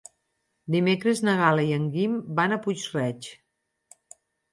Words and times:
Dimecres 0.75 1.19
na 1.27 1.35
Gal·la 1.41 1.65
i 1.67 1.73
en 1.75 1.85
Guim 1.97 2.15
van 2.39 2.55
a 2.55 2.59
Puig-reig. 2.65 3.29